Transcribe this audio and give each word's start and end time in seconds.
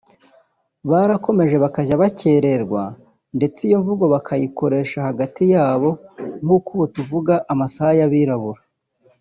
ngo 0.83 0.91
barakomeje 0.93 1.55
bakajya 1.63 1.95
bakererwa 2.03 2.83
ndetse 3.37 3.59
iyo 3.67 3.77
mvugo 3.81 4.05
bakayikoresha 4.13 4.97
hagati 5.09 5.43
yabo 5.53 5.89
nk’uko 6.43 6.67
ubu 6.75 6.85
tuvuga 6.95 7.33
“amasaha 7.53 7.93
y’Abirabura” 7.99 8.61